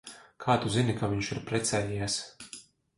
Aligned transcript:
Kā 0.45 0.55
tu 0.63 0.71
zini, 0.77 0.95
ka 1.03 1.11
viņš 1.13 1.31
ir 1.37 1.45
precējies? 1.53 2.21